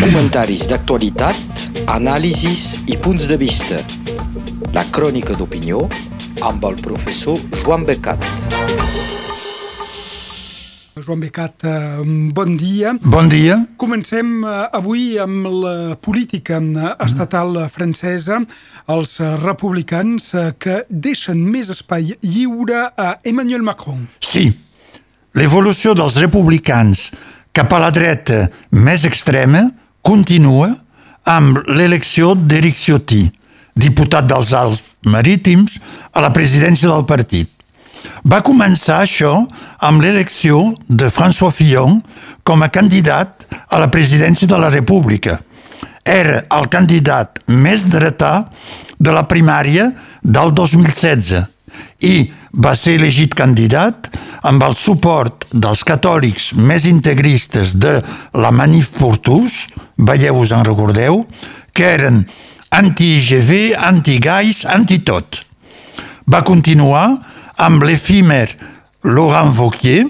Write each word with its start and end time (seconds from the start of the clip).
Comentaris 0.00 0.66
d'actualitat, 0.70 1.64
anàlisis 1.92 2.80
i 2.90 2.96
punts 3.00 3.26
de 3.30 3.36
vista. 3.40 3.78
La 4.74 4.84
crònica 4.92 5.36
d'opinió 5.38 5.82
amb 6.46 6.64
el 6.68 6.76
professor 6.82 7.38
Joan 7.62 7.86
Becat. 7.88 8.24
Joan 11.00 11.20
Becat, 11.20 11.64
eh, 11.64 12.02
bon 12.36 12.56
dia. 12.56 12.92
Bon 13.00 13.28
dia. 13.28 13.56
Comencem 13.76 14.44
eh, 14.44 14.56
avui 14.72 15.18
amb 15.18 15.48
la 15.62 15.96
política 15.96 16.60
eh, 16.60 16.92
estatal 17.06 17.56
francesa, 17.72 18.42
els 18.90 19.16
republicans 19.44 20.32
que 20.58 20.82
deixen 20.88 21.40
més 21.50 21.70
espai 21.70 22.14
lliure 22.20 22.88
a 22.96 23.14
Emmanuel 23.24 23.62
Macron. 23.62 24.08
Sí, 24.20 24.48
l'evolució 25.38 25.94
dels 25.94 26.16
republicans 26.18 27.10
cap 27.52 27.72
a 27.72 27.80
la 27.82 27.90
dreta 27.94 28.46
més 28.70 29.04
extrema 29.08 29.66
continua 30.06 30.70
amb 31.28 31.60
l'elecció 31.68 32.34
d'Eric 32.34 32.78
Ciotti, 32.78 33.24
diputat 33.76 34.28
dels 34.28 34.52
Alts 34.56 34.82
Marítims, 35.06 35.78
a 36.12 36.22
la 36.24 36.32
presidència 36.34 36.88
del 36.90 37.06
partit. 37.08 37.50
Va 38.24 38.40
començar 38.44 39.00
això 39.02 39.32
amb 39.86 40.02
l'elecció 40.02 40.60
de 40.88 41.10
François 41.12 41.54
Fillon 41.54 42.00
com 42.44 42.62
a 42.62 42.70
candidat 42.72 43.46
a 43.68 43.78
la 43.80 43.90
presidència 43.92 44.48
de 44.48 44.58
la 44.58 44.70
República. 44.72 45.38
Era 46.04 46.42
el 46.56 46.68
candidat 46.72 47.42
més 47.46 47.84
dretà 47.92 48.50
de 48.98 49.12
la 49.12 49.26
primària 49.28 49.90
del 50.22 50.52
2016 50.56 51.44
i 52.04 52.14
va 52.52 52.74
ser 52.74 52.96
elegit 52.98 53.34
candidat 53.38 54.10
amb 54.46 54.62
el 54.66 54.74
suport 54.74 55.46
dels 55.52 55.82
catòlics 55.86 56.52
més 56.56 56.86
integristes 56.88 57.76
de 57.78 57.98
la 58.34 58.50
Manif 58.50 58.90
pour 58.98 59.18
tous, 59.18 59.68
veieu-vos 59.96 60.52
en 60.56 60.64
recordeu, 60.66 61.24
que 61.72 61.86
eren 61.86 62.24
anti-IGV, 62.74 63.74
anti-gais, 63.78 64.64
anti-tot. 64.66 65.42
Va 66.30 66.42
continuar 66.46 67.06
amb 67.60 67.84
l'efímer 67.84 68.46
Laurent 69.04 69.52
Wauquiez, 69.56 70.08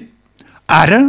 ara 0.71 1.01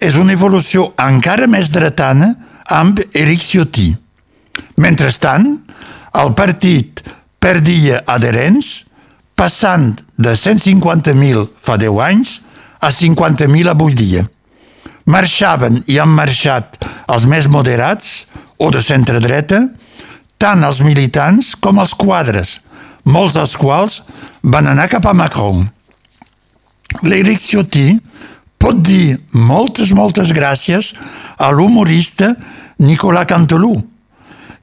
és 0.00 0.16
una 0.20 0.34
evolució 0.34 0.92
encara 1.00 1.46
més 1.50 1.70
dretana 1.72 2.34
amb 2.72 3.00
Eric 3.12 3.42
Ciotti. 3.44 3.90
Mentrestant, 4.80 5.46
el 6.14 6.32
partit 6.38 7.02
perdia 7.42 8.02
adherents, 8.06 8.83
passant 9.34 9.94
de 10.18 10.34
150.000 10.34 11.48
fa 11.56 11.76
10 11.80 12.00
anys 12.06 12.38
a 12.80 12.90
50.000 12.90 13.70
avui 13.72 13.94
dia. 13.98 14.24
Marxaven 15.06 15.82
i 15.90 15.98
han 16.00 16.12
marxat 16.12 16.78
els 17.12 17.26
més 17.28 17.48
moderats 17.50 18.24
o 18.58 18.70
de 18.72 18.80
centre-dreta, 18.82 19.60
tant 20.40 20.64
els 20.64 20.80
militants 20.84 21.52
com 21.60 21.80
els 21.82 21.92
quadres, 21.98 22.58
molts 23.04 23.36
dels 23.36 23.56
quals 23.60 24.00
van 24.42 24.70
anar 24.70 24.88
cap 24.92 25.06
a 25.06 25.14
Macron. 25.16 25.66
L'Eric 27.04 27.42
Ciotti 27.42 27.88
pot 28.60 28.80
dir 28.80 29.18
moltes, 29.32 29.92
moltes 29.92 30.32
gràcies 30.32 30.94
a 31.36 31.50
l'humorista 31.52 32.32
Nicolas 32.78 33.28
Cantelou, 33.28 33.82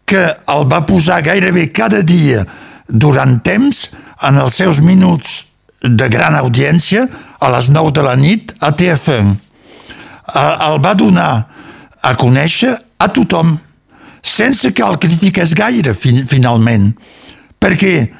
que 0.05 0.23
el 0.55 0.65
va 0.71 0.81
posar 0.87 1.21
gairebé 1.25 1.69
cada 1.75 2.01
dia 2.01 2.45
durant 2.87 3.37
temps 3.45 3.89
en 4.27 4.37
els 4.41 4.57
seus 4.57 4.81
minuts 4.83 5.45
de 5.81 6.07
gran 6.09 6.35
audiència 6.37 7.07
a 7.41 7.49
les 7.55 7.71
9 7.73 7.93
de 7.95 8.05
la 8.05 8.15
nit 8.15 8.53
a 8.61 8.71
TF1. 8.77 9.33
El 10.37 10.77
va 10.83 10.93
donar 10.95 11.31
a 12.01 12.13
conèixer 12.17 12.75
a 13.01 13.09
tothom, 13.13 13.57
sense 14.21 14.71
que 14.73 14.85
el 14.85 14.99
critiqués 15.01 15.55
gaire, 15.57 15.95
fin 15.97 16.21
finalment, 16.29 16.91
perquè 17.61 18.11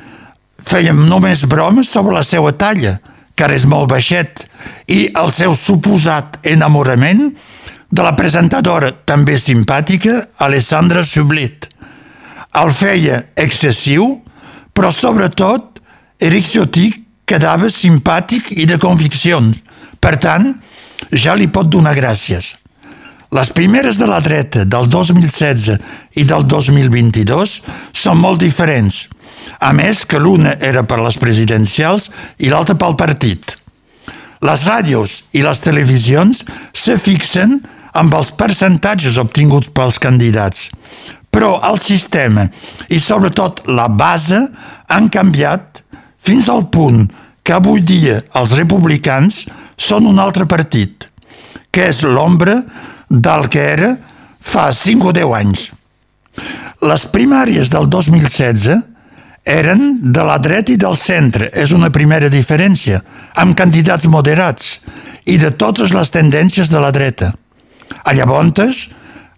fèiem 0.66 1.06
només 1.10 1.46
bromes 1.50 1.90
sobre 1.90 2.18
la 2.18 2.26
seva 2.26 2.54
talla, 2.58 2.98
que 3.38 3.48
és 3.54 3.66
molt 3.66 3.90
baixet, 3.90 4.44
i 4.90 5.08
el 5.18 5.32
seu 5.34 5.56
suposat 5.58 6.42
enamorament 6.46 7.30
de 7.92 8.04
la 8.06 8.14
presentadora 8.18 8.92
també 9.06 9.38
simpàtica 9.40 10.28
Alessandra 10.46 11.04
Sublit. 11.08 11.68
El 12.58 12.72
feia 12.76 13.22
excessiu, 13.40 14.18
però 14.76 14.92
sobretot 14.92 15.71
Eric 16.22 16.46
Ciotti 16.46 16.86
quedava 17.26 17.66
simpàtic 17.74 18.52
i 18.54 18.68
de 18.70 18.76
conviccions. 18.78 19.58
Per 19.98 20.18
tant, 20.22 20.52
ja 21.10 21.34
li 21.34 21.48
pot 21.50 21.66
donar 21.66 21.96
gràcies. 21.98 22.52
Les 23.34 23.50
primeres 23.56 23.98
de 23.98 24.06
la 24.06 24.20
dreta 24.22 24.68
del 24.70 24.90
2016 24.92 25.80
i 26.22 26.26
del 26.30 26.46
2022 26.46 27.56
són 28.04 28.22
molt 28.22 28.44
diferents, 28.44 29.08
a 29.58 29.72
més 29.74 30.04
que 30.06 30.22
l'una 30.22 30.54
era 30.62 30.84
per 30.86 31.00
les 31.02 31.18
presidencials 31.18 32.12
i 32.38 32.54
l'altra 32.54 32.78
pel 32.78 33.00
partit. 33.00 33.56
Les 34.46 34.68
ràdios 34.70 35.24
i 35.34 35.42
les 35.42 35.64
televisions 35.66 36.44
se 36.74 37.00
fixen 37.02 37.62
amb 37.98 38.14
els 38.14 38.30
percentatges 38.38 39.18
obtinguts 39.18 39.74
pels 39.74 39.98
candidats, 39.98 40.70
però 41.34 41.56
el 41.66 41.82
sistema 41.82 42.46
i 42.94 43.00
sobretot 43.02 43.66
la 43.74 43.88
base 43.90 44.44
han 44.92 45.10
canviat 45.10 45.82
fins 46.22 46.50
al 46.50 46.68
punt 46.70 47.08
que 47.44 47.56
avui 47.58 47.82
dia 47.82 48.22
els 48.38 48.54
republicans 48.60 49.46
són 49.78 50.08
un 50.10 50.22
altre 50.22 50.46
partit, 50.46 51.10
que 51.72 51.90
és 51.90 52.04
l'ombra 52.06 52.60
del 53.10 53.48
que 53.52 53.64
era 53.74 53.96
fa 54.42 54.70
5 54.74 55.10
o 55.10 55.14
10 55.16 55.36
anys. 55.42 55.68
Les 56.82 57.06
primàries 57.14 57.70
del 57.74 57.90
2016 57.90 58.70
eren 59.46 60.12
de 60.14 60.24
la 60.26 60.38
dreta 60.38 60.74
i 60.74 60.78
del 60.78 60.98
centre, 60.98 61.50
és 61.54 61.74
una 61.74 61.90
primera 61.90 62.30
diferència, 62.30 63.02
amb 63.42 63.58
candidats 63.58 64.06
moderats 64.06 64.78
i 65.26 65.38
de 65.42 65.52
totes 65.58 65.94
les 65.94 66.14
tendències 66.14 66.70
de 66.70 66.82
la 66.82 66.92
dreta. 66.94 67.34
A 68.06 68.14
llavors, 68.14 68.88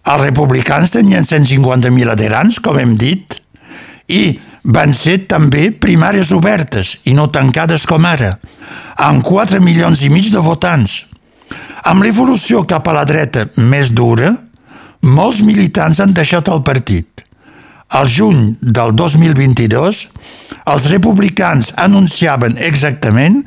els 0.04 0.22
republicans 0.22 0.92
tenien 0.92 1.24
150.000 1.24 2.12
adherents, 2.12 2.60
com 2.60 2.78
hem 2.78 2.96
dit, 3.00 3.40
i 4.08 4.38
van 4.64 4.94
ser 4.96 5.18
també 5.28 5.68
primàries 5.70 6.32
obertes 6.32 6.96
i 7.04 7.14
no 7.14 7.28
tancades 7.28 7.84
com 7.86 8.04
ara, 8.08 8.38
amb 8.96 9.24
4 9.24 9.60
milions 9.60 10.00
i 10.02 10.08
mig 10.08 10.30
de 10.32 10.40
votants. 10.40 11.04
Amb 11.84 12.04
l'evolució 12.04 12.64
cap 12.64 12.88
a 12.88 12.94
la 12.96 13.04
dreta 13.04 13.44
més 13.60 13.92
dura, 13.92 14.32
molts 15.04 15.42
militants 15.44 16.00
han 16.00 16.14
deixat 16.16 16.48
el 16.48 16.62
partit. 16.64 17.20
Al 17.92 18.08
juny 18.08 18.54
del 18.60 18.94
2022, 18.96 20.00
els 20.72 20.88
republicans 20.88 21.74
anunciaven 21.76 22.56
exactament 22.56 23.42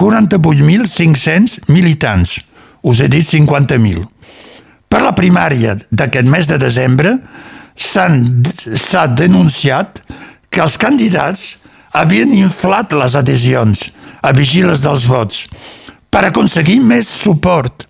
48.500 0.00 1.68
militants. 1.68 2.40
Us 2.82 3.04
he 3.04 3.10
dit 3.12 3.28
50.000. 3.28 4.06
Per 4.88 5.00
la 5.04 5.12
primària 5.16 5.76
d'aquest 5.92 6.28
mes 6.32 6.48
de 6.48 6.58
desembre 6.60 7.18
s'ha 7.76 9.06
denunciat 9.16 10.00
que 10.52 10.62
els 10.62 10.76
candidats 10.80 11.56
havien 11.96 12.32
inflat 12.36 12.92
les 12.96 13.16
adhesions 13.16 13.88
a 14.22 14.32
vigiles 14.36 14.84
dels 14.84 15.06
vots 15.08 15.46
per 16.12 16.26
aconseguir 16.28 16.78
més 16.84 17.08
suport, 17.08 17.86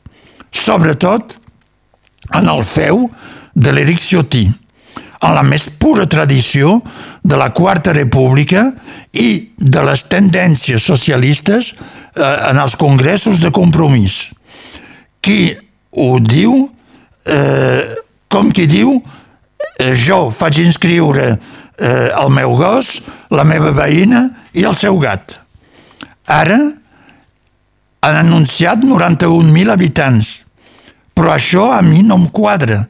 sobretot 0.54 1.34
en 2.38 2.48
el 2.48 2.62
feu 2.64 3.08
de 3.54 3.72
l'Eric 3.74 4.00
Ciotti, 4.02 4.44
en 5.22 5.34
la 5.36 5.42
més 5.46 5.68
pura 5.78 6.06
tradició 6.10 6.78
de 7.22 7.38
la 7.38 7.50
Quarta 7.54 7.92
República 7.94 8.64
i 9.12 9.28
de 9.56 9.82
les 9.86 10.06
tendències 10.10 10.82
socialistes 10.82 11.72
eh, 11.74 12.36
en 12.50 12.58
els 12.58 12.74
congressos 12.78 13.42
de 13.42 13.52
compromís. 13.54 14.24
Qui 15.22 15.52
ho 15.94 16.16
diu, 16.18 16.64
eh, 17.26 17.82
com 18.30 18.50
qui 18.50 18.66
diu, 18.66 18.96
eh, 19.78 19.92
jo 19.94 20.24
faig 20.34 20.62
inscriure 20.64 21.36
el 21.78 22.28
meu 22.30 22.52
gos, 22.58 23.00
la 23.32 23.44
meva 23.48 23.72
veïna 23.74 24.26
i 24.52 24.66
el 24.68 24.76
seu 24.76 24.98
gat. 25.00 25.38
Ara 26.28 26.58
han 28.02 28.16
anunciat 28.18 28.82
91.000 28.82 29.72
habitants, 29.72 30.42
però 31.14 31.34
això 31.36 31.70
a 31.72 31.80
mi 31.86 32.02
no 32.02 32.18
em 32.20 32.26
quadra, 32.34 32.82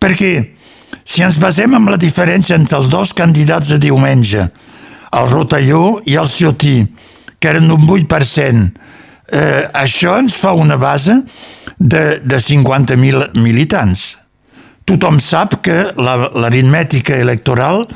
perquè 0.00 0.32
si 1.04 1.24
ens 1.24 1.38
basem 1.40 1.74
en 1.76 1.88
la 1.90 1.98
diferència 2.00 2.56
entre 2.58 2.78
els 2.78 2.90
dos 2.92 3.12
candidats 3.16 3.72
de 3.72 3.80
diumenge, 3.82 4.48
el 5.12 5.28
Rotalló 5.30 6.00
i 6.08 6.16
el 6.20 6.28
Ciotí, 6.28 6.82
que 7.38 7.50
eren 7.50 7.70
un 7.74 7.86
8%, 7.88 8.68
eh, 9.32 9.64
això 9.72 10.16
ens 10.20 10.36
fa 10.38 10.52
una 10.52 10.76
base 10.76 11.18
de, 11.78 12.20
de 12.20 12.38
50.000 12.38 13.32
militants. 13.40 14.12
Tothom 14.88 15.20
sap 15.22 15.60
que 15.62 15.92
l'aritmètica 15.96 17.14
la, 17.16 17.22
electoral 17.26 17.86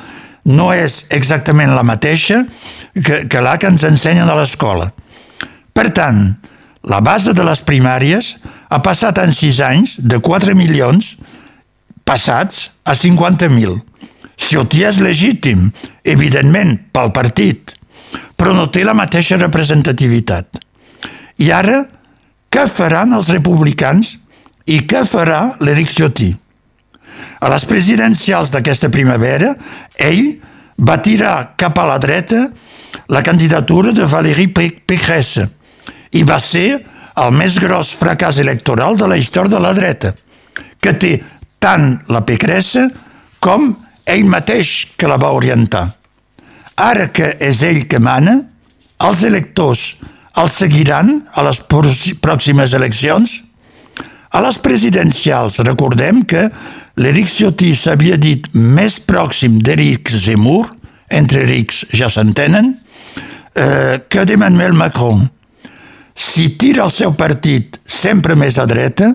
no 0.46 0.70
és 0.74 1.04
exactament 1.10 1.74
la 1.74 1.82
mateixa 1.86 2.44
que, 2.94 3.24
que 3.26 3.42
la 3.42 3.56
que 3.58 3.70
ens 3.72 3.82
ensenyen 3.86 4.30
a 4.30 4.36
l'escola. 4.38 4.92
Per 5.74 5.88
tant, 5.92 6.20
la 6.86 7.00
base 7.02 7.34
de 7.34 7.44
les 7.44 7.62
primàries 7.66 8.36
ha 8.70 8.78
passat 8.82 9.18
en 9.18 9.34
sis 9.34 9.58
anys 9.60 9.96
de 9.98 10.20
4 10.22 10.54
milions 10.54 11.16
passats 12.06 12.70
a 12.86 12.94
50.000. 12.94 13.74
Ciotti 14.36 14.84
és 14.86 15.00
legítim, 15.02 15.70
evidentment, 16.04 16.76
pel 16.94 17.10
partit, 17.16 17.74
però 18.36 18.54
no 18.54 18.68
té 18.70 18.84
la 18.86 18.94
mateixa 18.94 19.40
representativitat. 19.40 20.60
I 21.42 21.50
ara, 21.52 21.82
què 22.52 22.66
faran 22.70 23.16
els 23.16 23.32
republicans 23.32 24.14
i 24.70 24.82
què 24.88 25.02
farà 25.08 25.56
l'Eric 25.60 25.90
Ciotti? 25.92 26.30
A 27.40 27.50
les 27.52 27.64
presidencials 27.68 28.52
d'aquesta 28.54 28.90
primavera, 28.92 29.54
ell 29.98 30.36
va 30.76 30.98
tirar 31.02 31.56
cap 31.56 31.78
a 31.78 31.86
la 31.88 31.98
dreta 31.98 32.46
la 33.08 33.22
candidatura 33.22 33.92
de 33.92 34.06
Valérie 34.08 34.48
Pécresse 34.50 35.46
i 36.16 36.22
va 36.24 36.38
ser 36.40 36.68
el 37.16 37.32
més 37.32 37.58
gros 37.60 37.92
fracàs 37.96 38.40
electoral 38.42 38.96
de 38.96 39.08
la 39.08 39.16
història 39.16 39.56
de 39.56 39.60
la 39.62 39.72
dreta, 39.76 40.12
que 40.80 40.92
té 40.92 41.12
tant 41.62 41.94
la 42.12 42.22
Pécresse 42.26 42.88
com 43.40 43.70
ell 44.06 44.26
mateix 44.28 44.92
que 44.96 45.08
la 45.08 45.16
va 45.20 45.32
orientar. 45.32 45.86
Ara 46.76 47.08
que 47.08 47.32
és 47.40 47.62
ell 47.64 47.86
que 47.88 47.98
mana, 47.98 48.36
els 49.00 49.22
electors 49.24 49.96
el 50.36 50.50
seguiran 50.52 51.22
a 51.32 51.44
les 51.46 51.62
pròximes 51.64 52.74
eleccions? 52.76 53.40
A 54.36 54.42
les 54.44 54.58
presidencials 54.60 55.62
recordem 55.64 56.20
que 56.28 56.50
l'Eric 56.96 57.28
Ciotti 57.28 57.74
s'havia 57.76 58.16
dit 58.16 58.46
més 58.54 58.98
pròxim 59.00 59.58
d'Eric 59.60 60.10
Zemmour, 60.10 60.72
entre 61.12 61.44
Erics 61.44 61.84
ja 61.94 62.08
s'entenen, 62.10 62.72
eh, 63.54 64.00
que 64.08 64.24
d'Emmanuel 64.24 64.72
Macron. 64.72 65.26
Si 66.16 66.56
tira 66.56 66.86
el 66.86 66.90
seu 66.90 67.12
partit 67.14 67.78
sempre 67.84 68.34
més 68.34 68.58
a 68.58 68.66
dreta, 68.66 69.12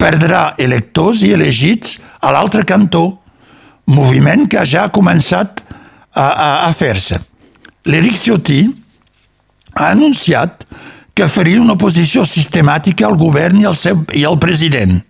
perdrà 0.00 0.54
electors 0.58 1.24
i 1.24 1.32
elegits 1.32 1.98
a 2.20 2.32
l'altre 2.32 2.64
cantó, 2.68 3.18
moviment 3.90 4.46
que 4.48 4.62
ja 4.68 4.86
ha 4.86 4.94
començat 4.94 5.64
a, 6.14 6.26
a, 6.28 6.50
a 6.68 6.72
fer-se. 6.76 7.18
L'Eric 7.88 8.16
Ciotti 8.20 8.62
ha 9.74 9.90
anunciat 9.90 10.66
que 11.16 11.28
faria 11.28 11.60
una 11.60 11.74
oposició 11.76 12.24
sistemàtica 12.28 13.06
al 13.08 13.16
govern 13.20 13.60
i 13.60 13.66
al, 13.68 13.76
seu, 13.76 14.04
i 14.16 14.24
al 14.24 14.38
president. 14.40 15.00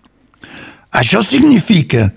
Això 0.90 1.22
significa 1.22 2.10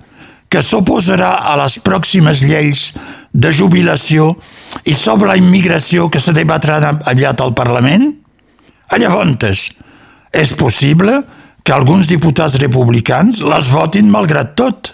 que 0.50 0.62
s'oposarà 0.62 1.32
a 1.50 1.56
les 1.64 1.80
pròximes 1.82 2.44
lleis 2.46 2.92
de 3.34 3.52
jubilació 3.54 4.36
i 4.86 4.94
sobre 4.94 5.32
la 5.32 5.38
immigració 5.38 6.10
que 6.14 6.22
se 6.22 6.34
debatran 6.34 7.02
aviat 7.10 7.42
al 7.42 7.56
Parlament? 7.58 8.12
A 8.94 9.00
llavors, 9.02 9.70
és 10.34 10.54
possible 10.58 11.22
que 11.64 11.74
alguns 11.74 12.10
diputats 12.10 12.60
republicans 12.62 13.42
les 13.42 13.70
votin 13.74 14.10
malgrat 14.12 14.54
tot, 14.60 14.92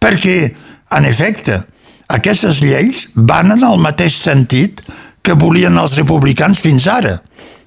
perquè, 0.00 0.54
en 0.94 1.06
efecte, 1.06 1.60
aquestes 2.08 2.62
lleis 2.64 3.06
van 3.14 3.52
en 3.52 3.64
el 3.66 3.78
mateix 3.82 4.16
sentit 4.16 4.80
que 5.22 5.36
volien 5.36 5.76
els 5.76 5.98
republicans 5.98 6.58
fins 6.62 6.86
ara. 6.88 7.18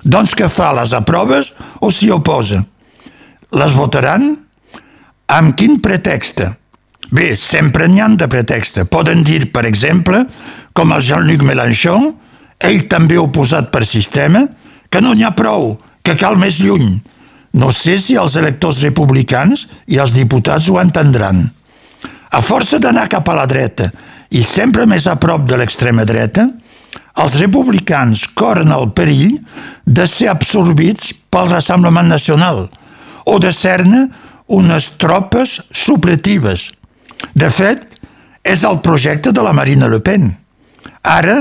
Doncs 0.02 0.34
que 0.34 0.50
fa? 0.50 0.72
Les 0.74 0.96
aproves 0.98 1.52
o 1.80 1.92
s'hi 1.94 2.10
oposa? 2.10 2.64
Les 3.54 3.76
votaran? 3.78 4.32
Amb 5.32 5.54
quin 5.56 5.78
pretext? 5.80 6.42
Bé, 7.16 7.38
sempre 7.40 7.86
n'hi 7.88 8.02
han 8.04 8.18
de 8.20 8.28
pretext. 8.28 8.82
Poden 8.92 9.24
dir, 9.24 9.46
per 9.56 9.64
exemple, 9.68 10.26
com 10.76 10.92
el 10.92 11.04
Jean-Luc 11.08 11.46
Mélenchon, 11.48 12.10
ell 12.60 12.82
també 12.92 13.16
oposat 13.20 13.70
per 13.72 13.86
sistema, 13.88 14.44
que 14.92 15.00
no 15.00 15.14
n'hi 15.16 15.24
ha 15.24 15.32
prou, 15.32 15.78
que 16.04 16.18
cal 16.20 16.36
més 16.40 16.60
lluny. 16.60 16.98
No 17.56 17.72
sé 17.72 17.96
si 18.04 18.18
els 18.20 18.36
electors 18.40 18.82
republicans 18.84 19.70
i 19.88 20.02
els 20.04 20.12
diputats 20.16 20.68
ho 20.68 20.76
entendran. 20.82 21.46
A 22.32 22.42
força 22.44 22.80
d'anar 22.80 23.08
cap 23.12 23.28
a 23.32 23.36
la 23.36 23.48
dreta 23.48 23.88
i 24.36 24.44
sempre 24.44 24.84
més 24.88 25.08
a 25.08 25.16
prop 25.20 25.48
de 25.48 25.60
l'extrema 25.60 26.04
dreta, 26.08 26.50
els 27.24 27.38
republicans 27.40 28.26
corren 28.36 28.72
el 28.76 28.90
perill 28.96 29.38
de 29.88 30.08
ser 30.12 30.28
absorbits 30.32 31.14
pel 31.32 31.52
Rassemblement 31.52 32.12
Nacional 32.12 32.66
o 33.28 33.40
de 33.40 33.52
ser-ne 33.56 34.06
unes 34.52 34.92
tropes 35.02 35.60
supletives. 35.72 36.70
De 37.38 37.50
fet, 37.54 37.86
és 38.44 38.64
el 38.68 38.80
projecte 38.82 39.32
de 39.32 39.44
la 39.46 39.54
Marina 39.54 39.88
Le 39.88 40.02
Pen. 40.04 40.30
Ara 41.08 41.38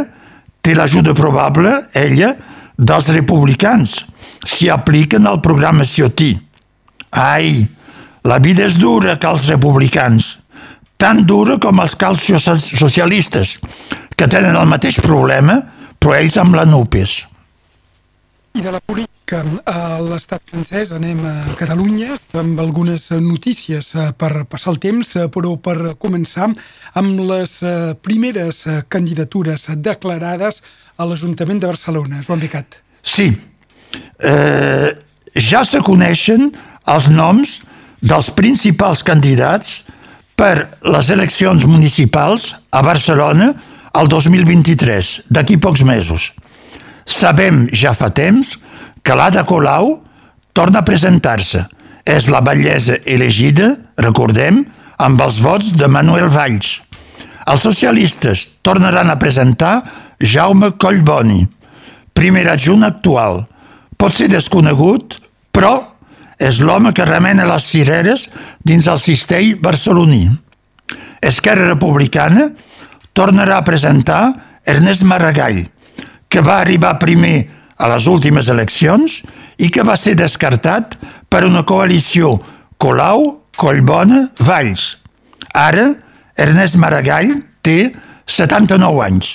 té 0.60 0.74
l'ajuda 0.76 1.14
probable, 1.16 1.72
ella, 1.96 2.34
dels 2.76 3.08
republicans, 3.12 3.98
si 4.44 4.68
apliquen 4.68 5.26
el 5.28 5.40
programa 5.44 5.84
Ciotti. 5.84 6.32
Ai, 7.10 7.64
la 8.24 8.38
vida 8.38 8.66
és 8.68 8.76
dura 8.80 9.16
que 9.18 9.28
els 9.28 9.48
republicans, 9.50 10.36
tan 11.00 11.24
dura 11.26 11.56
com 11.60 11.80
els 11.80 11.96
cals 11.96 12.26
socialistes, 12.68 13.56
que 14.16 14.28
tenen 14.28 14.56
el 14.56 14.68
mateix 14.68 15.00
problema, 15.00 15.56
però 16.00 16.16
ells 16.16 16.36
amb 16.40 16.56
la 16.56 16.66
NUPES. 16.68 17.16
I 18.60 18.64
de 18.64 18.72
la 18.74 18.80
política 18.80 19.19
a 19.32 19.98
l'estat 20.02 20.42
francès 20.50 20.90
anem 20.96 21.20
a 21.26 21.32
Catalunya 21.58 22.16
amb 22.38 22.60
algunes 22.62 23.08
notícies 23.22 23.92
eh, 23.94 24.10
per 24.16 24.44
passar 24.50 24.74
el 24.74 24.80
temps, 24.82 25.14
eh, 25.16 25.26
però 25.32 25.54
per 25.62 25.94
començar 26.00 26.48
amb 26.98 27.20
les 27.28 27.56
eh, 27.62 27.74
primeres 28.02 28.62
candidatures 28.88 29.68
declarades 29.76 30.62
a 30.96 31.06
l'Ajuntament 31.08 31.60
de 31.62 31.70
Barcelona. 31.70 32.22
Joan 32.26 32.42
Becat. 32.42 32.80
Sí, 33.02 33.30
eh, 34.24 34.88
ja 35.36 35.64
se 35.64 35.82
coneixen 35.86 36.50
els 36.90 37.10
noms 37.10 37.60
dels 38.00 38.30
principals 38.36 39.04
candidats 39.06 39.82
per 40.36 40.70
les 40.86 41.10
eleccions 41.12 41.66
municipals 41.68 42.54
a 42.72 42.82
Barcelona 42.82 43.52
el 44.00 44.08
2023, 44.08 45.14
d'aquí 45.28 45.58
pocs 45.60 45.84
mesos. 45.84 46.32
Sabem 47.04 47.66
ja 47.74 47.92
fa 47.96 48.10
temps 48.14 48.54
que 48.54 48.68
l'Ada 49.06 49.44
Colau 49.44 49.96
torna 50.52 50.80
a 50.80 50.86
presentar-se. 50.86 51.64
És 52.04 52.28
la 52.32 52.40
bellesa 52.40 52.96
elegida, 53.06 53.74
recordem, 54.00 54.64
amb 54.98 55.20
els 55.20 55.40
vots 55.40 55.72
de 55.76 55.88
Manuel 55.88 56.28
Valls. 56.32 56.80
Els 57.50 57.64
socialistes 57.64 58.46
tornaran 58.62 59.10
a 59.10 59.18
presentar 59.18 59.80
Jaume 60.20 60.74
Collboni, 60.76 61.44
primer 62.12 62.46
adjunt 62.52 62.84
actual. 62.84 63.44
Pot 63.96 64.12
ser 64.14 64.28
desconegut, 64.32 65.16
però 65.52 65.72
és 66.40 66.60
l'home 66.64 66.92
que 66.96 67.08
remena 67.08 67.48
les 67.48 67.66
cireres 67.68 68.28
dins 68.64 68.88
el 68.88 69.00
cistell 69.00 69.56
barceloní. 69.60 70.24
Esquerra 71.20 71.68
Republicana 71.68 72.48
tornarà 73.12 73.58
a 73.60 73.66
presentar 73.66 74.22
Ernest 74.64 75.04
Maragall, 75.04 75.66
que 76.28 76.40
va 76.44 76.60
arribar 76.60 76.98
primer 77.00 77.59
a 77.80 77.88
les 77.88 78.06
últimes 78.12 78.48
eleccions 78.52 79.20
i 79.60 79.70
que 79.72 79.84
va 79.86 79.96
ser 79.96 80.16
descartat 80.18 80.98
per 81.32 81.46
una 81.48 81.64
coalició 81.64 82.36
Colau, 82.80 83.40
Collbona, 83.56 84.26
Valls. 84.40 84.96
Ara, 85.56 85.90
Ernest 86.36 86.78
Maragall 86.80 87.40
té 87.64 87.92
79 88.28 89.04
anys. 89.04 89.34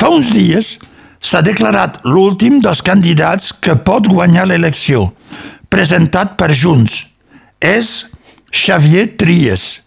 Fa 0.00 0.10
uns 0.12 0.32
dies 0.36 0.74
s'ha 1.20 1.42
declarat 1.44 2.00
l'últim 2.08 2.60
dels 2.64 2.82
candidats 2.84 3.52
que 3.52 3.76
pot 3.76 4.08
guanyar 4.08 4.46
l'elecció, 4.48 5.10
presentat 5.72 6.36
per 6.40 6.52
Junts. 6.56 7.06
És 7.60 8.08
Xavier 8.50 9.06
Trias, 9.20 9.82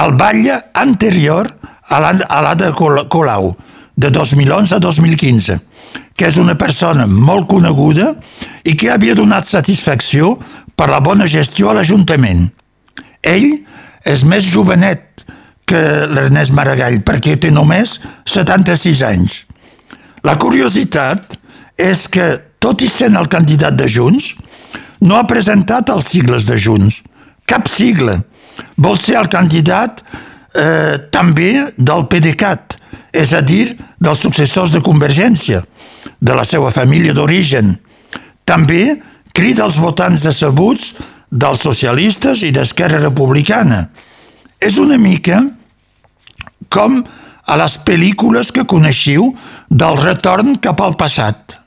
el 0.00 0.16
batlle 0.16 0.58
anterior 0.72 1.52
a 1.92 2.00
l'Ada 2.00 2.72
Colau, 2.72 3.52
de 3.96 4.08
2011 4.10 4.74
a 4.74 4.80
2015, 4.80 5.58
que 6.22 6.28
és 6.30 6.36
una 6.38 6.54
persona 6.54 7.02
molt 7.10 7.48
coneguda 7.50 8.12
i 8.62 8.76
que 8.78 8.92
havia 8.94 9.16
donat 9.18 9.48
satisfacció 9.50 10.36
per 10.78 10.86
la 10.86 11.00
bona 11.02 11.26
gestió 11.26 11.72
a 11.72 11.74
l'Ajuntament. 11.74 12.44
Ell 13.26 13.48
és 14.06 14.22
més 14.22 14.46
jovenet 14.46 15.24
que 15.66 15.80
l'Ernest 16.06 16.54
Maragall 16.54 17.00
perquè 17.02 17.34
té 17.42 17.50
només 17.50 17.96
76 18.30 19.02
anys. 19.08 19.40
La 20.22 20.36
curiositat 20.38 21.34
és 21.74 22.06
que, 22.06 22.28
tot 22.62 22.86
i 22.86 22.90
sent 22.92 23.18
el 23.18 23.26
candidat 23.26 23.74
de 23.74 23.90
Junts, 23.90 24.36
no 25.02 25.18
ha 25.18 25.26
presentat 25.26 25.90
els 25.90 26.12
sigles 26.14 26.46
de 26.46 26.54
Junts. 26.54 27.00
Cap 27.50 27.66
sigle. 27.66 28.20
Vol 28.78 28.94
ser 28.94 29.18
el 29.18 29.26
candidat 29.26 30.04
eh, 30.06 31.02
també 31.10 31.72
del 31.74 32.06
PDeCAT, 32.06 32.78
és 33.10 33.34
a 33.34 33.42
dir, 33.42 33.72
dels 33.98 34.22
successors 34.22 34.70
de 34.70 34.86
Convergència, 34.86 35.64
de 36.22 36.36
la 36.38 36.44
seva 36.46 36.70
família 36.70 37.14
d'origen. 37.16 37.74
També 38.46 39.00
crida 39.34 39.66
els 39.66 39.78
votants 39.82 40.22
decebuts 40.22 40.92
dels 41.32 41.64
socialistes 41.64 42.44
i 42.46 42.52
d'Esquerra 42.54 43.00
Republicana. 43.02 43.88
És 44.62 44.78
una 44.78 44.98
mica 45.00 45.40
com 46.70 47.00
a 47.42 47.56
les 47.58 47.74
pel·lícules 47.82 48.52
que 48.54 48.68
coneixiu 48.70 49.32
del 49.68 49.98
retorn 49.98 50.54
cap 50.62 50.80
al 50.80 50.94
passat. 51.00 51.58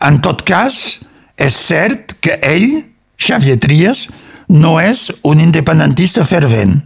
En 0.00 0.20
tot 0.24 0.44
cas, 0.44 1.00
és 1.40 1.56
cert 1.56 2.18
que 2.20 2.36
ell, 2.44 2.82
Xavier 3.20 3.56
Trias, 3.60 4.06
no 4.50 4.76
és 4.80 5.08
un 5.24 5.40
independentista 5.40 6.24
fervent. 6.24 6.82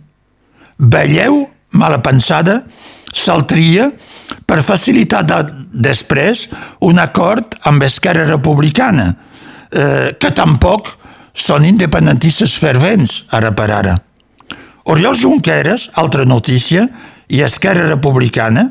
veieu, 0.77 1.47
mala 1.71 2.01
pensada, 2.03 2.65
s'altria 3.15 3.93
per 4.47 4.62
facilitar 4.64 5.23
de, 5.26 5.40
després 5.73 6.47
un 6.85 7.00
acord 7.02 7.57
amb 7.69 7.85
Esquerra 7.87 8.26
Republicana, 8.28 9.11
eh, 9.71 10.14
que 10.21 10.31
tampoc 10.37 10.93
són 11.35 11.66
independentistes 11.66 12.54
fervents, 12.61 13.25
ara 13.35 13.50
per 13.57 13.71
ara. 13.75 13.97
Oriol 14.85 15.16
Junqueras, 15.16 15.88
altra 15.99 16.25
notícia, 16.25 16.87
i 17.28 17.40
Esquerra 17.43 17.88
Republicana 17.88 18.69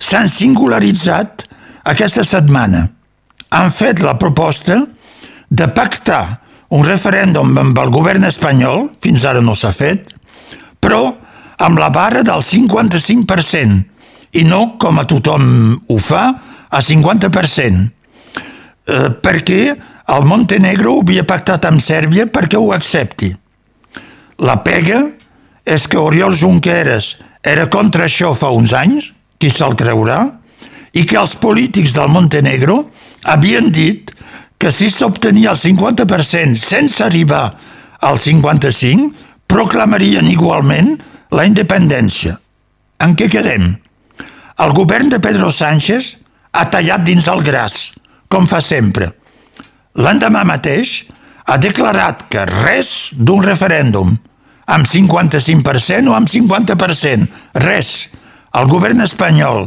s'han 0.00 0.30
singularitzat 0.30 1.44
aquesta 1.90 2.24
setmana. 2.24 2.86
Han 3.50 3.72
fet 3.74 4.00
la 4.00 4.16
proposta 4.18 4.78
de 5.50 5.66
pactar 5.74 6.40
un 6.70 6.86
referèndum 6.86 7.56
amb 7.58 7.78
el 7.82 7.90
govern 7.90 8.24
espanyol, 8.28 8.88
fins 9.02 9.24
ara 9.26 9.42
no 9.42 9.56
s'ha 9.58 9.72
fet, 9.74 10.12
però 10.80 11.10
amb 11.60 11.80
la 11.82 11.90
barra 11.90 12.22
del 12.24 12.44
55%, 12.46 13.80
i 14.36 14.44
no, 14.46 14.76
com 14.78 15.00
a 15.00 15.06
tothom 15.08 15.44
ho 15.90 15.98
fa, 15.98 16.24
a 16.70 16.80
50%, 16.86 17.80
eh, 18.86 19.08
perquè 19.22 19.62
el 20.10 20.26
Montenegro 20.26 20.96
ho 20.96 21.02
havia 21.04 21.24
pactat 21.26 21.66
amb 21.66 21.82
Sèrbia 21.82 22.26
perquè 22.30 22.58
ho 22.58 22.70
accepti. 22.74 23.30
La 24.46 24.60
pega 24.64 25.02
és 25.66 25.86
que 25.90 25.98
Oriol 26.00 26.34
Junqueras 26.34 27.16
era 27.42 27.68
contra 27.70 28.06
això 28.06 28.32
fa 28.36 28.50
uns 28.54 28.72
anys, 28.76 29.12
qui 29.40 29.50
se'l 29.50 29.76
creurà, 29.78 30.22
i 30.92 31.04
que 31.06 31.18
els 31.18 31.36
polítics 31.38 31.94
del 31.94 32.10
Montenegro 32.10 32.84
havien 33.30 33.70
dit 33.70 34.10
que 34.60 34.72
si 34.74 34.90
s'obtenia 34.92 35.54
el 35.54 35.60
50% 35.60 36.58
sense 36.60 37.02
arribar 37.04 37.44
al 38.00 38.18
55%, 38.18 39.12
proclamarien 39.50 40.28
igualment 40.30 40.94
la 41.34 41.46
independència. 41.48 42.36
En 43.02 43.16
què 43.18 43.30
quedem? 43.32 43.72
El 44.60 44.74
govern 44.76 45.08
de 45.08 45.16
Pedro 45.24 45.48
Sánchez 45.48 46.16
ha 46.52 46.66
tallat 46.68 47.00
dins 47.06 47.24
el 47.32 47.40
gras, 47.40 47.94
com 48.28 48.44
fa 48.50 48.58
sempre. 48.60 49.06
L'endemà 49.96 50.42
mateix 50.44 50.98
ha 51.48 51.56
declarat 51.56 52.26
que 52.28 52.42
res 52.44 52.90
d'un 53.16 53.40
referèndum, 53.46 54.12
amb 54.68 54.86
55% 54.86 56.12
o 56.12 56.16
amb 56.18 56.28
50%, 56.28 57.24
res. 57.64 57.92
El 58.52 58.68
govern 58.68 59.00
espanyol 59.00 59.64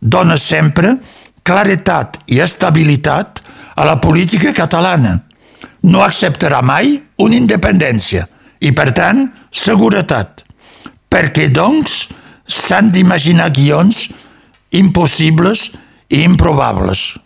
dona 0.00 0.36
sempre 0.38 0.92
claretat 1.42 2.20
i 2.30 2.38
estabilitat 2.44 3.42
a 3.74 3.86
la 3.88 3.96
política 4.00 4.52
catalana. 4.54 5.16
No 5.82 6.04
acceptarà 6.04 6.60
mai 6.62 6.94
una 7.18 7.34
independència 7.34 8.28
i, 8.60 8.70
per 8.70 8.92
tant, 8.94 9.26
seguretat. 9.50 10.44
Perquè, 11.10 11.48
doncs, 11.50 12.06
s'han 12.46 12.92
d'imaginar 12.94 13.50
guions 13.50 14.06
impossibles 14.76 15.70
i 16.08 16.22
improbables. 16.24 17.16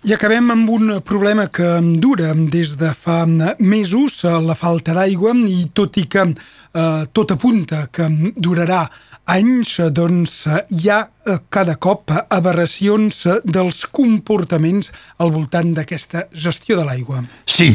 I 0.00 0.14
acabem 0.16 0.48
amb 0.54 0.70
un 0.72 0.92
problema 1.04 1.44
que 1.52 1.66
dura 2.00 2.32
des 2.32 2.72
de 2.80 2.94
fa 2.96 3.26
mesos, 3.26 4.22
la 4.24 4.56
falta 4.56 4.94
d'aigua, 4.96 5.34
i 5.44 5.66
tot 5.76 5.98
i 6.00 6.06
que 6.08 6.24
eh, 6.24 7.02
tot 7.12 7.34
apunta 7.34 7.82
que 7.92 8.08
durarà 8.32 8.86
anys, 9.30 9.76
doncs 9.92 10.46
hi 10.72 10.88
ha 10.88 11.02
eh, 11.04 11.36
cada 11.52 11.76
cop 11.76 12.14
aberracions 12.30 13.26
dels 13.44 13.84
comportaments 13.92 14.88
al 15.20 15.34
voltant 15.36 15.74
d'aquesta 15.76 16.30
gestió 16.32 16.80
de 16.80 16.88
l'aigua. 16.88 17.20
Sí, 17.44 17.74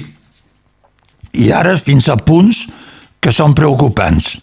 i 1.38 1.52
ara 1.54 1.78
fins 1.78 2.10
a 2.10 2.18
punts 2.18 2.66
que 3.22 3.34
són 3.36 3.54
preocupants. 3.54 4.34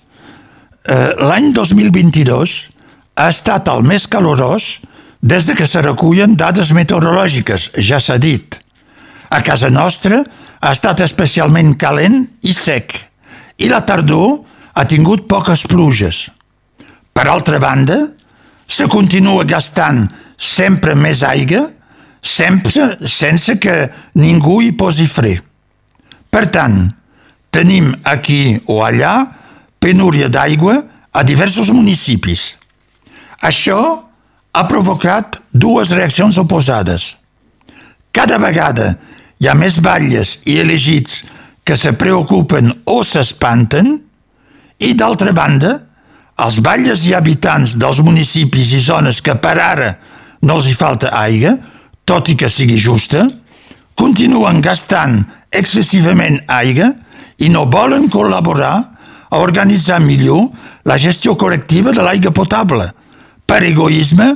Eh, 0.87 1.13
L'any 1.19 1.51
2022 1.57 2.72
ha 3.17 3.29
estat 3.29 3.69
el 3.73 3.85
més 3.87 4.07
calorós 4.09 4.79
des 5.23 5.47
de 5.47 5.55
que 5.55 5.69
se 5.71 5.83
recullen 5.83 6.37
dades 6.37 6.73
meteorològiques, 6.75 7.71
ja 7.79 8.01
s'ha 8.01 8.19
dit. 8.19 8.59
A 9.31 9.41
casa 9.43 9.71
nostra 9.71 10.23
ha 10.61 10.73
estat 10.73 11.01
especialment 11.05 11.77
calent 11.79 12.25
i 12.43 12.55
sec, 12.55 12.97
i 13.59 13.69
la 13.71 13.83
tardor 13.87 14.43
ha 14.75 14.85
tingut 14.89 15.29
poques 15.29 15.67
pluges. 15.69 16.27
Per 17.13 17.27
altra 17.29 17.61
banda, 17.63 17.99
se 18.67 18.89
continua 18.89 19.45
gastant 19.45 20.07
sempre 20.37 20.97
més 20.97 21.23
aigua, 21.23 21.69
sempre 22.23 23.09
sense 23.11 23.59
que 23.61 23.77
ningú 24.19 24.61
hi 24.63 24.73
posi 24.79 25.07
fre. 25.11 25.37
Per 26.33 26.47
tant, 26.55 26.87
tenim 27.53 27.93
aquí 28.09 28.57
o 28.67 28.81
allà 28.83 29.13
penúria 29.83 30.31
d'aigua 30.33 30.79
a 31.13 31.23
diversos 31.27 31.71
municipis. 31.75 32.62
Això 33.43 33.79
ha 34.55 34.63
provocat 34.71 35.41
dues 35.51 35.91
reaccions 35.91 36.39
oposades. 36.39 37.17
Cada 38.15 38.39
vegada 38.39 38.93
hi 39.43 39.49
ha 39.51 39.57
més 39.59 39.81
batlles 39.83 40.37
i 40.47 40.61
elegits 40.63 41.23
que 41.67 41.75
se 41.79 41.95
preocupen 41.99 42.71
o 42.87 43.01
s'espanten 43.03 43.97
i, 44.79 44.93
d'altra 44.95 45.35
banda, 45.35 45.73
els 46.43 46.61
batlles 46.63 47.03
i 47.09 47.17
habitants 47.19 47.75
dels 47.83 47.99
municipis 48.05 48.77
i 48.79 48.81
zones 48.83 49.21
que 49.25 49.35
per 49.35 49.57
ara 49.59 49.91
no 50.43 50.61
els 50.61 50.71
hi 50.71 50.79
falta 50.79 51.11
aigua, 51.17 51.57
tot 52.07 52.31
i 52.31 52.39
que 52.39 52.51
sigui 52.51 52.79
justa, 52.79 53.27
continuen 53.99 54.63
gastant 54.63 55.19
excessivament 55.51 56.41
aigua 56.47 56.93
i 57.43 57.51
no 57.51 57.67
volen 57.71 58.07
col·laborar 58.11 58.75
a 59.33 59.39
organitzar 59.43 59.99
millor 60.03 60.51
la 60.87 60.99
gestió 60.99 61.35
col·lectiva 61.39 61.91
de 61.91 62.07
l'aigua 62.07 62.39
potable– 62.39 62.93
per 63.53 63.67
egoisme 63.69 64.31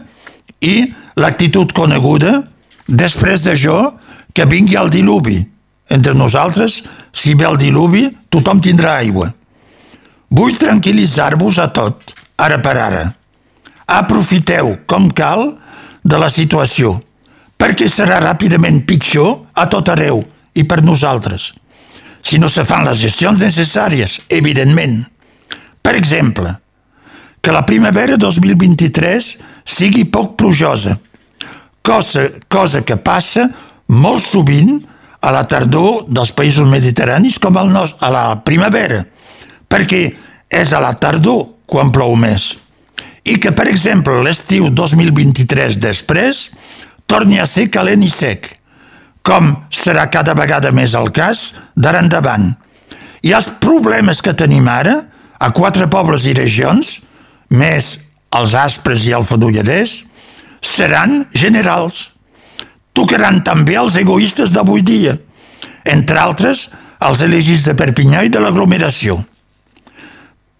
i 0.60 0.84
l'actitud 1.16 1.72
coneguda 1.72 2.42
després 2.84 3.46
d'això 3.46 3.78
que 4.36 4.44
vingui 4.44 4.76
el 4.76 4.92
diluvi. 4.92 5.38
Entre 5.88 6.12
nosaltres, 6.12 6.82
si 7.16 7.32
ve 7.32 7.46
el 7.48 7.56
diluvi, 7.56 8.10
tothom 8.28 8.60
tindrà 8.60 8.98
aigua. 9.00 9.30
Vull 10.28 10.58
tranquil·litzar-vos 10.60 11.60
a 11.62 11.70
tot, 11.72 12.12
ara 12.36 12.58
per 12.60 12.74
ara. 12.76 13.04
Aprofiteu, 13.86 14.74
com 14.84 15.08
cal, 15.08 15.54
de 16.04 16.20
la 16.20 16.28
situació, 16.28 16.98
perquè 17.56 17.88
serà 17.88 18.18
ràpidament 18.20 18.82
pitjor 18.84 19.46
a 19.54 19.64
tot 19.72 19.88
arreu 19.94 20.20
i 20.52 20.66
per 20.68 20.82
nosaltres. 20.84 21.54
Si 22.20 22.42
no 22.42 22.50
se 22.52 22.66
fan 22.68 22.84
les 22.84 23.00
gestions 23.00 23.40
necessàries, 23.40 24.20
evidentment. 24.28 25.04
Per 25.80 25.94
exemple, 25.96 26.52
que 27.46 27.52
la 27.52 27.62
primavera 27.62 28.16
2023 28.18 29.26
sigui 29.62 30.00
poc 30.10 30.32
plujosa, 30.34 30.96
cosa, 31.78 32.24
cosa 32.50 32.80
que 32.82 32.96
passa 32.98 33.44
molt 33.86 34.24
sovint 34.26 34.80
a 35.22 35.30
la 35.30 35.44
tardor 35.46 36.08
dels 36.10 36.32
països 36.34 36.66
mediterranis 36.66 37.38
com 37.38 37.54
el 37.62 37.70
nostre, 37.70 38.00
a 38.02 38.10
la 38.10 38.24
primavera, 38.42 39.04
perquè 39.70 40.02
és 40.50 40.74
a 40.74 40.82
la 40.82 40.96
tardor 40.98 41.44
quan 41.70 41.94
plou 41.94 42.18
més. 42.18 42.48
I 43.22 43.38
que, 43.38 43.54
per 43.54 43.68
exemple, 43.70 44.18
l'estiu 44.26 44.66
2023 44.66 45.78
després 45.86 46.48
torni 47.06 47.38
a 47.38 47.46
ser 47.46 47.68
calent 47.70 48.02
i 48.02 48.10
sec, 48.10 48.56
com 49.22 49.54
serà 49.70 50.10
cada 50.10 50.34
vegada 50.34 50.74
més 50.74 50.98
el 50.98 51.14
cas 51.14 51.52
d'ara 51.78 52.02
endavant. 52.02 52.56
I 53.22 53.38
els 53.38 53.54
problemes 53.62 54.18
que 54.18 54.34
tenim 54.34 54.66
ara, 54.66 55.04
a 55.38 55.54
quatre 55.54 55.86
pobles 55.86 56.26
i 56.26 56.34
regions, 56.34 56.96
més 57.50 57.96
els 58.36 58.54
aspres 58.58 59.06
i 59.06 59.14
el 59.16 59.24
fadolladers, 59.24 60.02
seran 60.60 61.24
generals. 61.34 62.10
Tocaran 62.96 63.42
també 63.44 63.76
els 63.76 63.96
egoistes 64.00 64.52
d'avui 64.54 64.82
dia, 64.82 65.16
entre 65.84 66.20
altres 66.20 66.66
els 67.06 67.20
elegits 67.22 67.66
de 67.66 67.74
Perpinyà 67.76 68.24
i 68.24 68.32
de 68.32 68.40
l'aglomeració. 68.40 69.20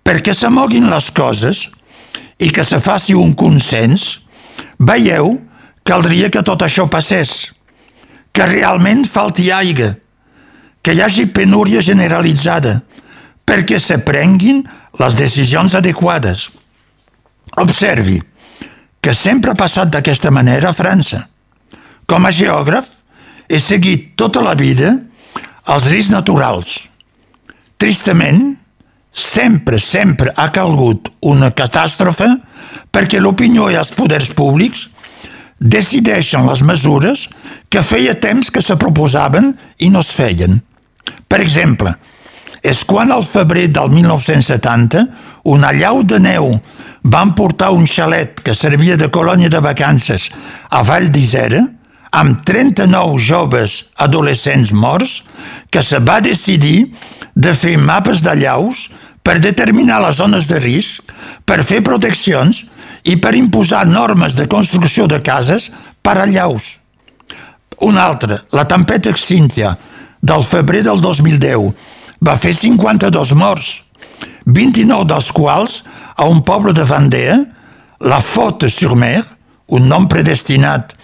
Perquè 0.07 0.35
se 0.37 0.51
moguin 0.53 0.89
les 0.91 1.11
coses 1.11 1.67
i 2.39 2.53
que 2.53 2.65
se 2.65 2.79
faci 2.83 3.17
un 3.17 3.33
consens, 3.35 4.27
veieu, 4.79 5.39
caldria 5.87 6.31
que 6.31 6.45
tot 6.45 6.63
això 6.63 6.87
passés, 6.91 7.53
que 8.37 8.47
realment 8.47 9.07
falti 9.09 9.49
aigua, 9.51 9.95
que 10.85 10.95
hi 10.95 11.01
hagi 11.03 11.27
penúria 11.35 11.81
generalitzada, 11.83 12.81
perquè 13.47 13.81
se 13.81 13.99
prenguin 14.05 14.61
les 15.01 15.17
decisions 15.19 15.75
adequades. 15.75 16.51
Observi 17.57 18.21
que 19.01 19.15
sempre 19.15 19.53
ha 19.53 19.59
passat 19.59 19.91
d'aquesta 19.93 20.33
manera 20.35 20.71
a 20.71 20.77
França. 20.77 21.23
Com 22.07 22.27
a 22.27 22.33
geògraf, 22.35 22.89
he 23.49 23.61
seguit 23.63 24.13
tota 24.19 24.43
la 24.43 24.55
vida 24.59 24.93
els 25.73 25.87
riscs 25.91 26.13
naturals. 26.13 26.75
Tristament, 27.79 28.57
sempre, 29.13 29.79
sempre 29.81 30.33
ha 30.37 30.51
calgut 30.53 31.11
una 31.23 31.53
catàstrofe 31.55 32.29
perquè 32.93 33.21
l'opinió 33.21 33.71
i 33.71 33.79
els 33.79 33.93
poders 33.97 34.33
públics 34.37 34.87
decideixen 35.59 36.47
les 36.49 36.63
mesures 36.67 37.27
que 37.73 37.83
feia 37.83 38.15
temps 38.21 38.51
que 38.53 38.63
se 38.63 38.77
proposaven 38.77 39.55
i 39.79 39.89
no 39.91 40.03
es 40.05 40.13
feien. 40.13 40.61
Per 41.29 41.41
exemple, 41.41 41.95
és 42.63 42.83
quan 42.85 43.13
al 43.13 43.25
febrer 43.25 43.69
del 43.73 43.91
1970 43.95 45.07
una 45.47 45.71
llau 45.73 46.03
de 46.03 46.19
neu 46.19 46.57
van 47.07 47.33
portar 47.39 47.71
un 47.71 47.87
xalet 47.87 48.41
que 48.43 48.55
servia 48.55 48.97
de 48.99 49.09
colònia 49.15 49.51
de 49.53 49.61
vacances 49.63 50.31
a 50.75 50.83
Vall 50.83 51.07
d'Isera, 51.15 51.63
amb 52.11 52.43
39 52.49 53.21
joves 53.23 53.85
adolescents 54.03 54.73
morts, 54.75 55.21
que 55.71 55.83
se 55.87 56.01
va 56.03 56.19
decidir 56.25 56.91
de 57.35 57.53
fer 57.55 57.77
mapes 57.79 58.25
de 58.27 58.35
llaus 58.41 58.89
per 59.23 59.39
determinar 59.43 60.01
les 60.03 60.19
zones 60.19 60.49
de 60.51 60.59
risc, 60.63 61.05
per 61.47 61.63
fer 61.63 61.83
proteccions 61.85 62.65
i 63.07 63.15
per 63.23 63.37
imposar 63.39 63.85
normes 63.87 64.35
de 64.35 64.49
construcció 64.51 65.07
de 65.07 65.23
cases 65.23 65.71
per 66.03 66.19
a 66.19 66.27
llaus. 66.27 66.79
Un 67.87 67.99
altre, 68.01 68.43
la 68.51 68.65
tempesta 68.67 69.15
Cíntia, 69.15 69.77
del 70.23 70.43
febrer 70.43 70.83
del 70.83 71.03
2010, 71.05 71.75
va 72.25 72.39
fer 72.41 72.55
52 72.57 73.35
morts, 73.37 73.86
29 74.47 75.07
dels 75.11 75.33
quals 75.35 75.81
a 76.17 76.27
un 76.31 76.43
poble 76.47 76.73
de 76.73 76.85
Vendée, 76.87 77.35
la 78.01 78.21
Faute-sur-Mer, 78.21 79.25
un 79.75 79.89
nom 79.91 80.07
predestinat 80.07 80.95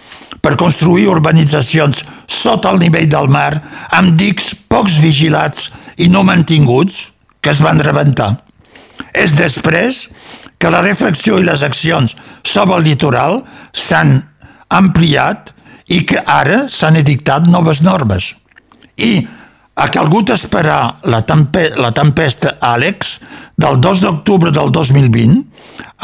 per 0.43 0.55
construir 0.59 1.09
urbanitzacions 1.11 2.03
sota 2.27 2.71
el 2.71 2.79
nivell 2.83 3.09
del 3.11 3.29
mar 3.31 3.51
amb 3.95 4.15
dics 4.19 4.53
pocs 4.71 4.99
vigilats 5.03 5.69
i 5.99 6.09
no 6.11 6.23
mantinguts 6.23 7.09
que 7.43 7.51
es 7.51 7.61
van 7.63 7.81
rebentar. 7.83 8.37
És 9.13 9.35
després 9.35 10.07
que 10.57 10.71
la 10.71 10.81
reflexió 10.83 11.39
i 11.39 11.47
les 11.47 11.63
accions 11.63 12.15
sobre 12.43 12.79
el 12.79 12.87
litoral 12.87 13.41
s'han 13.75 14.21
ampliat 14.71 15.51
i 15.91 16.05
que 16.07 16.23
ara 16.23 16.63
s'han 16.71 16.95
edictat 17.01 17.49
noves 17.51 17.83
normes. 17.83 18.31
I 18.95 19.27
ha 19.75 19.89
calgut 19.89 20.29
esperar 20.29 20.99
la, 21.09 21.21
tempe 21.25 21.71
la 21.79 21.91
tempesta 21.95 22.57
Àlex 22.61 23.17
del 23.57 23.79
2 23.81 24.03
d'octubre 24.03 24.51
del 24.53 24.69
2020 24.71 25.41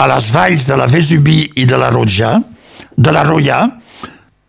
a 0.01 0.07
les 0.09 0.29
valls 0.33 0.65
de 0.65 0.77
la 0.79 0.87
Vesubí 0.89 1.43
i 1.55 1.65
de 1.69 1.77
la 1.77 1.91
Rojà, 1.93 2.37
de 2.97 3.11
la 3.13 3.23
Rojà, 3.27 3.61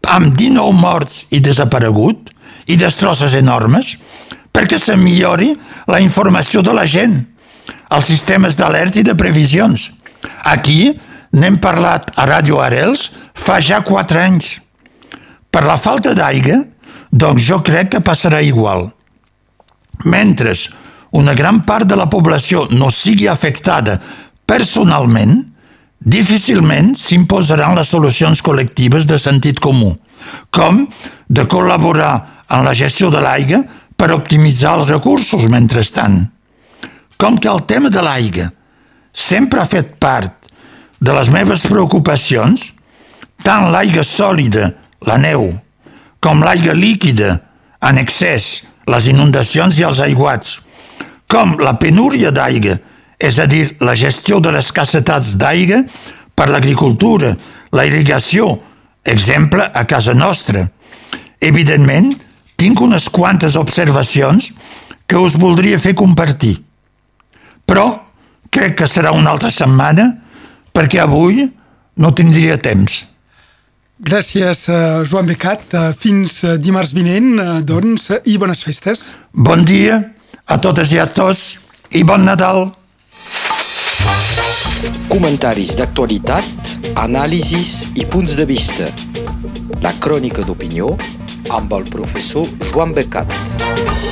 amb 0.09 0.33
19 0.35 0.73
morts 0.73 1.27
i 1.37 1.41
desaparegut 1.45 2.31
i 2.71 2.79
destrosses 2.81 3.35
enormes, 3.37 3.97
perquè 4.50 4.79
se 4.81 4.97
millori 4.97 5.53
la 5.91 6.00
informació 6.00 6.62
de 6.65 6.73
la 6.75 6.87
gent, 6.89 7.21
els 7.91 8.09
sistemes 8.09 8.57
d'alerta 8.57 9.00
i 9.03 9.07
de 9.07 9.15
previsions. 9.19 9.91
Aquí 10.49 10.95
n'hem 11.37 11.59
parlat 11.62 12.11
a 12.17 12.27
Ràdio 12.29 12.61
Arels 12.62 13.11
fa 13.35 13.61
ja 13.61 13.83
4 13.85 14.23
anys. 14.23 14.57
Per 15.50 15.62
la 15.67 15.77
falta 15.79 16.15
d'aigua, 16.15 16.62
doncs 17.11 17.45
jo 17.47 17.61
crec 17.67 17.93
que 17.95 18.03
passarà 18.07 18.41
igual. 18.47 18.89
Mentre 20.04 20.54
una 21.11 21.35
gran 21.35 21.62
part 21.66 21.88
de 21.88 21.97
la 21.99 22.09
població 22.11 22.66
no 22.71 22.90
sigui 22.90 23.26
afectada 23.28 23.99
personalment, 24.47 25.42
difícilment 26.00 26.95
s'imposaran 26.97 27.76
les 27.76 27.90
solucions 27.92 28.40
col·lectives 28.42 29.07
de 29.07 29.19
sentit 29.19 29.61
comú, 29.61 29.92
com 30.50 30.87
de 31.28 31.45
col·laborar 31.50 32.47
en 32.50 32.64
la 32.64 32.75
gestió 32.75 33.11
de 33.11 33.21
l'aigua 33.23 33.62
per 33.97 34.12
optimitzar 34.14 34.78
els 34.78 34.88
recursos 34.88 35.47
mentrestant. 35.52 36.25
Com 37.21 37.37
que 37.37 37.50
el 37.52 37.66
tema 37.69 37.90
de 37.92 38.02
l'aigua 38.02 38.49
sempre 39.12 39.61
ha 39.61 39.69
fet 39.69 39.99
part 40.00 40.49
de 41.00 41.12
les 41.12 41.28
meves 41.33 41.66
preocupacions, 41.69 42.71
tant 43.45 43.69
l'aigua 43.73 44.04
sòlida, 44.04 44.73
la 45.07 45.16
neu, 45.21 45.50
com 46.21 46.42
l'aigua 46.45 46.75
líquida, 46.76 47.40
en 47.80 48.00
excés, 48.00 48.70
les 48.91 49.07
inundacions 49.11 49.79
i 49.79 49.87
els 49.87 50.01
aiguats, 50.05 50.59
com 51.31 51.57
la 51.63 51.77
penúria 51.79 52.33
d'aigua, 52.35 52.79
és 53.21 53.39
a 53.39 53.47
dir, 53.47 53.77
la 53.85 53.95
gestió 53.95 54.41
de 54.41 54.53
les 54.55 54.67
escassetats 54.67 55.37
d'aigua 55.39 55.83
per 56.35 56.49
l'agricultura, 56.51 57.35
la 57.76 57.85
irrigació, 57.87 58.57
exemple 59.05 59.63
a 59.63 59.85
casa 59.85 60.15
nostra. 60.17 60.67
Evidentment, 61.41 62.11
tinc 62.61 62.81
unes 62.81 63.09
quantes 63.09 63.57
observacions 63.57 64.50
que 65.07 65.21
us 65.21 65.37
voldria 65.37 65.79
fer 65.81 65.95
compartir. 65.97 66.57
Però 67.65 67.87
crec 68.50 68.76
que 68.81 68.89
serà 68.91 69.13
una 69.17 69.33
altra 69.35 69.53
setmana 69.55 70.11
perquè 70.75 71.00
avui 71.03 71.47
no 72.00 72.13
tindria 72.17 72.59
temps. 72.61 73.05
Gràcies, 74.00 74.65
uh, 74.73 75.04
Joan 75.04 75.26
Becat. 75.28 75.75
Uh, 75.75 75.93
fins 75.93 76.39
uh, 76.45 76.54
dimarts 76.56 76.95
vinent, 76.97 77.36
doncs, 77.69 78.08
i 78.25 78.39
bones 78.41 78.65
festes. 78.65 79.10
Bon 79.32 79.60
dia 79.60 79.99
a 80.49 80.56
totes 80.56 80.95
i 80.97 81.00
a 81.02 81.04
tots 81.04 81.58
i 81.93 82.00
bon 82.08 82.25
Nadal. 82.25 82.71
Comentaris 85.10 85.75
d'actualitat, 85.76 86.76
anàlisis 87.02 87.91
i 88.00 88.08
punts 88.08 88.39
de 88.41 88.49
vista. 88.49 88.89
La 89.84 89.93
crònica 90.00 90.47
d'opinió 90.49 90.95
amb 91.52 91.76
el 91.76 91.84
professor 91.93 92.49
Joan 92.71 92.97
Becat. 92.97 94.10